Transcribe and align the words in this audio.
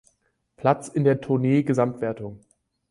Platz 0.55 0.87
in 0.87 1.03
der 1.03 1.21
Tournee-Gesamtwertung. 1.21 2.39